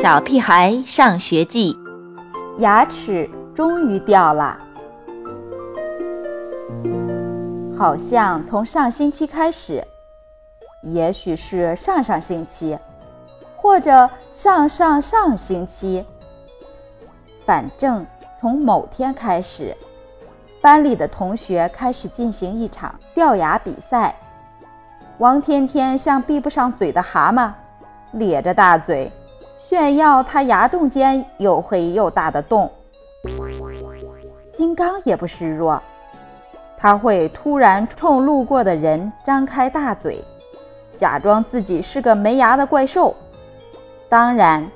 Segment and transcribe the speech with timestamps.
[0.00, 1.76] 小屁孩上学记，
[2.58, 4.56] 牙齿终于掉了。
[7.76, 9.82] 好像从上星期开始，
[10.84, 12.78] 也许是上上星期，
[13.56, 16.04] 或者上上上星期，
[17.44, 18.06] 反正
[18.38, 19.76] 从某天开始，
[20.60, 24.14] 班里的同学开始进行一场掉牙比赛。
[25.18, 27.50] 王天天像闭不上嘴的蛤蟆，
[28.12, 29.10] 咧着大嘴。
[29.58, 32.70] 炫耀他牙洞间又黑又大的洞。
[34.52, 35.82] 金刚也不示弱，
[36.76, 40.24] 他会突然冲路过的人张开大嘴，
[40.96, 43.14] 假装自己是个没牙的怪兽。
[44.08, 44.70] 当然，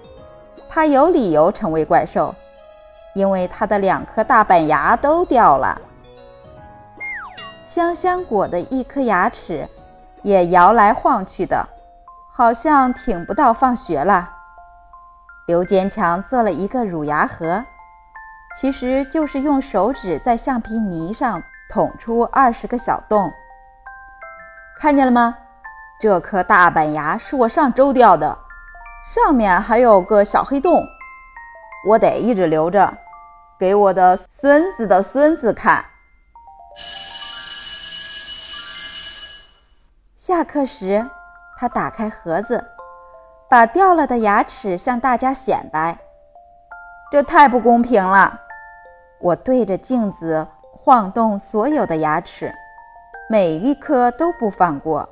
[0.69, 2.35] 他有理由成为怪兽，
[3.15, 5.81] 因为他的两颗大板牙都掉了。
[7.65, 9.67] 香香果的一颗牙齿
[10.23, 11.67] 也摇来晃去的，
[12.31, 14.31] 好像挺不到放学了。
[15.47, 17.65] 刘坚强做了一个乳牙盒，
[18.61, 23.33] 其实就是用手指在橡皮泥上捅出二十个小洞。
[24.79, 25.37] 看见了吗？
[26.01, 28.39] 这颗大板牙是我上周掉的，
[29.05, 30.85] 上面还有个小黑洞，
[31.89, 32.99] 我得一直留着，
[33.59, 35.85] 给我的孙子的孙子看。
[40.17, 41.05] 下课时，
[41.59, 42.65] 他打开盒子。
[43.53, 45.99] 把掉了的牙齿向大家显摆，
[47.11, 48.41] 这太不公平了！
[49.21, 52.51] 我对着镜子晃动所有的牙齿，
[53.29, 55.07] 每一颗都不放过。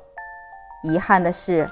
[0.81, 1.69] 遗憾的是，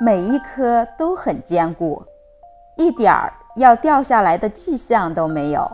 [0.00, 2.02] 每一颗都很坚固，
[2.76, 5.70] 一点儿要掉下来的迹象都没有。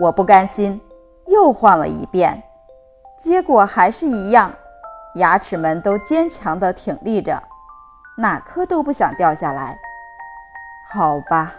[0.00, 0.80] 我不甘心，
[1.26, 2.42] 又晃了一遍，
[3.18, 4.50] 结果还是一样，
[5.16, 7.42] 牙齿们都坚强地挺立着。
[8.20, 9.78] 哪颗都不想掉下来，
[10.88, 11.52] 好吧，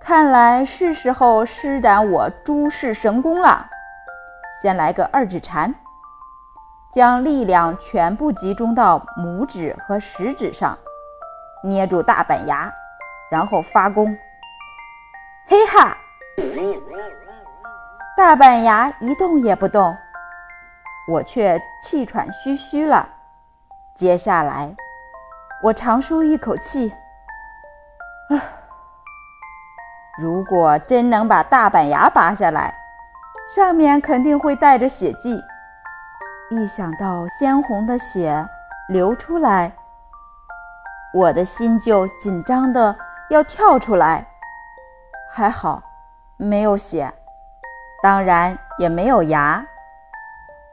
[0.00, 3.68] 看来是时候施展我诸事神功了。
[4.62, 5.74] 先来个二指禅，
[6.90, 10.78] 将力量全部集中到拇指和食指上，
[11.62, 12.72] 捏住大板牙，
[13.30, 14.16] 然后发功。
[15.46, 15.94] 嘿哈，
[18.16, 19.94] 大板牙一动也不动，
[21.06, 23.06] 我却气喘吁吁了。
[23.94, 24.74] 接下来。
[25.60, 26.94] 我长舒一口气，
[28.30, 28.38] 啊！
[30.16, 32.72] 如果真能把大板牙拔下来，
[33.52, 35.42] 上面肯定会带着血迹。
[36.50, 38.48] 一想到鲜红的血
[38.88, 39.72] 流出来，
[41.12, 42.96] 我的心就紧张的
[43.28, 44.28] 要跳出来。
[45.32, 45.82] 还好，
[46.36, 47.12] 没有血，
[48.00, 49.66] 当然也没有牙。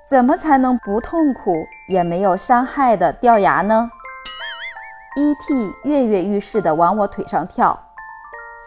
[0.07, 3.89] 怎么才能不痛苦也没有伤害的掉牙呢
[5.15, 5.75] ？E.T.
[5.83, 7.79] 跃跃欲试地往我腿上跳，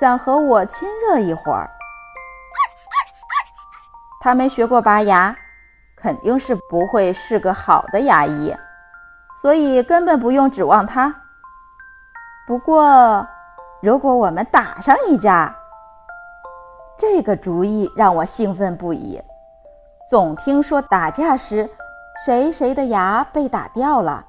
[0.00, 1.70] 想和我亲热一会儿。
[4.20, 5.36] 他没学过拔牙，
[5.96, 8.56] 肯定是不会是个好的牙医，
[9.40, 11.14] 所以根本不用指望他。
[12.46, 13.26] 不过，
[13.80, 15.54] 如果我们打上一架，
[16.96, 19.22] 这个主意让我兴奋不已。
[20.10, 21.70] 总听说打架时，
[22.24, 24.24] 谁谁的牙被打掉了。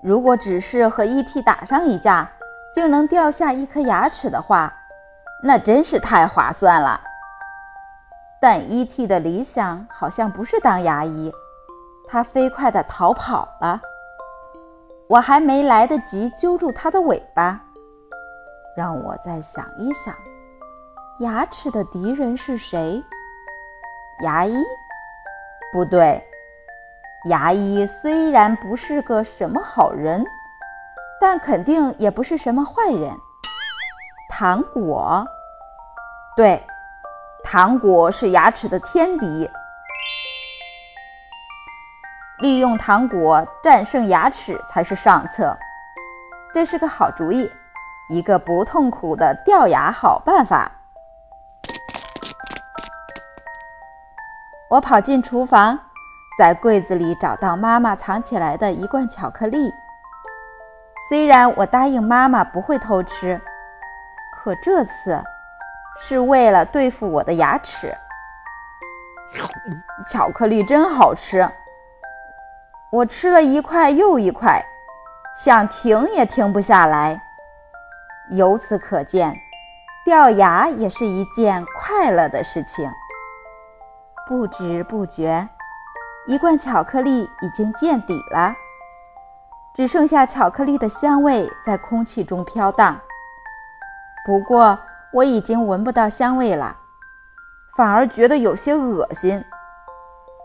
[0.00, 1.42] 如果只是和 E.T.
[1.42, 2.30] 打上一架
[2.74, 4.72] 就能掉下一颗牙齿的话，
[5.42, 7.00] 那真是太划算了。
[8.40, 9.06] 但 E.T.
[9.06, 11.32] 的理想好像不是当牙医，
[12.08, 13.80] 他飞快地逃跑了。
[15.08, 17.60] 我还没来得及揪住他的尾巴，
[18.76, 20.14] 让我再想一想，
[21.20, 23.02] 牙齿的敌人是谁？
[24.20, 24.54] 牙医？
[25.72, 26.24] 不对。
[27.24, 30.24] 牙医虽然不是个什么好人，
[31.20, 33.12] 但肯定也不是什么坏人。
[34.30, 35.26] 糖果，
[36.36, 36.64] 对，
[37.42, 39.50] 糖果是牙齿的天敌。
[42.38, 45.58] 利用糖果战胜牙齿才是上策，
[46.54, 47.50] 这是个好主意，
[48.08, 50.70] 一个不痛苦的掉牙好办法。
[54.70, 55.80] 我跑进厨房。
[56.38, 59.74] 在柜子里找到妈妈藏起来的一罐巧克力。
[61.08, 63.40] 虽然我答应妈妈不会偷吃，
[64.36, 65.20] 可这次
[66.00, 67.92] 是为了对付我的牙齿。
[70.08, 71.50] 巧克力真好吃，
[72.90, 74.64] 我吃了一块又一块，
[75.36, 77.20] 想停也停不下来。
[78.30, 79.36] 由此可见，
[80.04, 82.88] 掉牙也是一件快乐的事情。
[84.28, 85.48] 不知不觉。
[86.28, 88.54] 一罐巧克力已经见底了，
[89.74, 93.00] 只剩下巧克力的香味在空气中飘荡。
[94.26, 94.78] 不过
[95.10, 96.76] 我已经闻不到香味了，
[97.78, 99.42] 反而觉得有些恶心。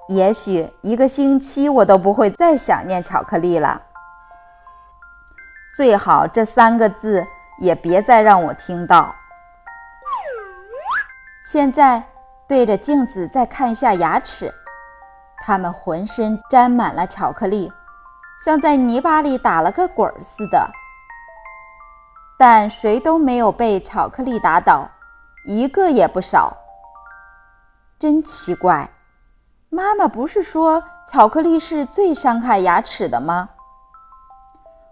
[0.08, 3.82] 也许一个星期我都不会再想念巧克力了。
[5.76, 7.28] 最好这三个字
[7.60, 9.14] 也别再让我听到。
[11.46, 12.02] 现在
[12.48, 14.54] 对着镜子再看一下牙齿，
[15.46, 17.72] 他们浑身沾满了巧克力。
[18.44, 20.70] 像在泥巴里打了个滚似的，
[22.38, 24.90] 但谁都没有被巧克力打倒，
[25.46, 26.58] 一个也不少。
[28.00, 28.90] 真奇怪，
[29.70, 33.50] 妈妈不是说巧克力是最伤害牙齿的吗？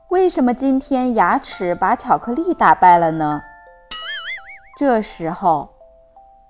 [0.09, 3.41] 为什么今天牙齿把巧克力打败了呢？
[4.77, 5.73] 这时候，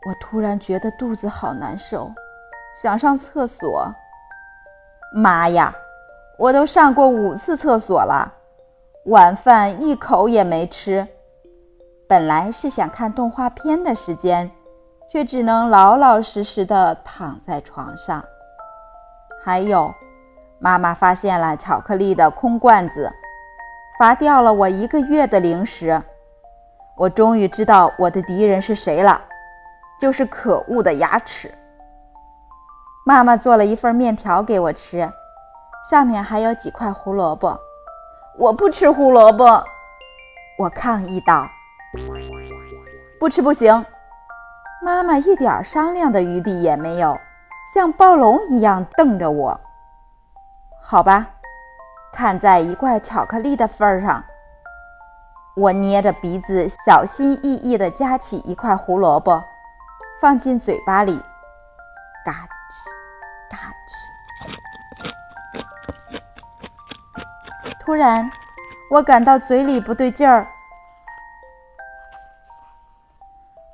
[0.06, 2.12] 我突然觉得肚子好难受，
[2.74, 3.92] 想上厕所。
[5.14, 5.74] 妈呀！
[6.38, 8.34] 我都上过五次厕所了，
[9.06, 11.08] 晚饭一口也没吃。
[12.08, 14.50] 本来是想看动画片的时间，
[15.12, 18.24] 却只能老老实实的躺在床上。
[19.44, 19.94] 还有，
[20.58, 23.12] 妈妈发现了巧克力的空罐子，
[24.00, 26.02] 罚掉了我一个月的零食。
[26.98, 29.22] 我终于知道我的敌人是谁了，
[30.00, 31.54] 就是可恶的牙齿。
[33.12, 35.12] 妈妈做了一份面条给我吃。
[35.90, 37.60] 上面还有几块胡萝卜，
[38.38, 39.66] 我不吃胡萝卜，
[40.58, 41.46] 我抗议道
[43.20, 43.86] ：“不吃不行。”
[44.82, 47.20] 妈妈一点商量的余地也没有，
[47.76, 49.60] 像暴龙一样瞪着我。
[50.82, 51.32] 好吧，
[52.14, 54.24] 看在一块巧克力的份上，
[55.58, 59.44] 我捏着鼻子，小心翼翼地夹起一块胡萝卜，
[60.22, 61.22] 放进嘴巴里，
[62.24, 62.48] 嘎
[63.52, 63.58] 吱，嘎
[63.88, 63.92] 吱。
[67.80, 68.32] 突然，
[68.90, 70.48] 我感到嘴里不对劲儿，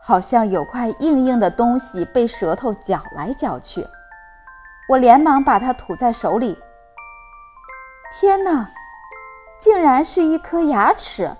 [0.01, 3.87] 好像有块硬硬的东西被舌头搅来搅去。
[4.89, 6.57] 我连忙把它吐在手里。
[8.13, 8.71] 天哪，
[9.59, 11.35] 竟然是一颗牙齿！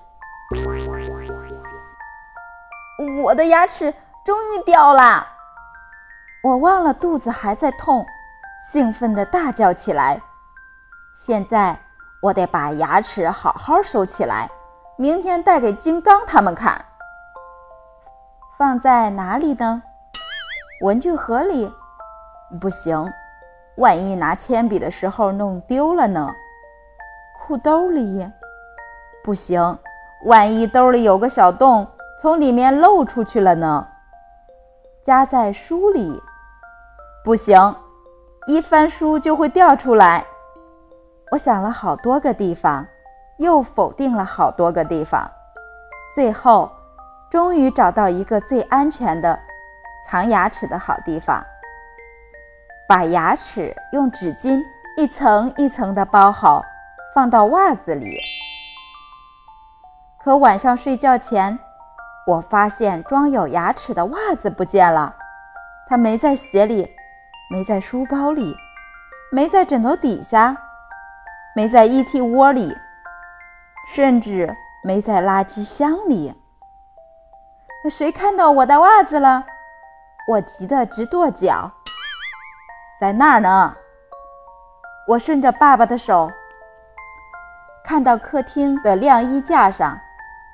[3.24, 3.94] 我的牙齿
[4.25, 5.25] 终于掉了！
[6.44, 8.06] 我忘了肚子还在痛，
[8.71, 10.21] 兴奋地大叫起来。
[11.13, 11.80] 现在。
[12.19, 14.50] 我得把牙齿好好收起来，
[14.98, 16.83] 明天带给金刚他们看。
[18.57, 19.83] 放在哪里呢？
[20.81, 21.71] 文具盒里？
[22.59, 23.13] 不行，
[23.75, 26.33] 万一拿铅笔的时候弄丢了呢？
[27.39, 28.27] 裤兜里？
[29.24, 29.77] 不行，
[30.25, 31.88] 万一兜里有个小洞，
[32.19, 33.88] 从里面漏出去了呢？
[35.06, 36.19] 夹在书里？
[37.24, 37.75] 不行，
[38.48, 40.26] 一翻书就会掉出来。
[41.34, 42.88] 我想了好多个地方，
[43.40, 45.30] 又否定了好多个地方，
[46.16, 46.72] 最后
[47.30, 49.38] 终于找到一个最安全的
[50.08, 51.46] 藏牙齿的好地方。
[52.88, 54.64] 把牙齿用纸巾
[54.96, 56.64] 一层一层的包好，
[57.14, 58.18] 放到袜子里。
[60.24, 61.60] 可晚上睡觉前，
[62.26, 65.14] 我发现装有牙齿的袜子不见了，
[65.90, 66.96] 它没在鞋里，
[67.50, 68.56] 没在书包里，
[69.32, 70.58] 没在枕头底下。
[71.56, 72.78] 没在 ET 窝里，
[73.88, 76.36] 甚至没在垃圾箱里。
[77.89, 79.46] 谁看到我的袜子了？
[80.27, 81.72] 我急得直跺脚。
[83.00, 83.75] 在那儿呢。
[85.08, 86.30] 我顺着爸爸的手，
[87.86, 89.98] 看到客厅的晾衣架上，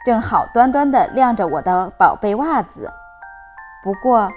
[0.06, 2.94] 正好端端的晾着我的宝贝袜子。
[3.84, 4.32] 不过，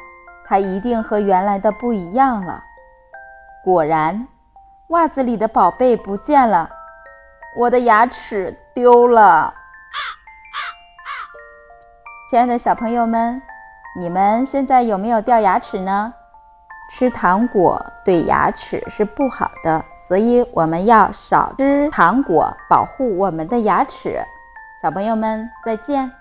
[0.47, 2.63] 它一定和原来的不一样了。
[3.65, 4.27] 果然。
[4.91, 6.71] 袜子里的宝贝不见了，
[7.57, 9.53] 我的牙齿丢了。
[12.31, 13.43] 亲爱的小朋友们，
[13.99, 16.15] 你们现在有没有掉牙齿呢？
[16.89, 24.25] 吃糖果对牙齿是不好的，所以我们要少吃糖果，保护我们的牙齿。
[24.81, 26.13] 小朋友们，再见。